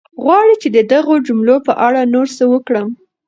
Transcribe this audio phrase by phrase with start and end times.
[0.23, 2.87] غواړې چې د دغو جملو په اړه نور څه وکړم؟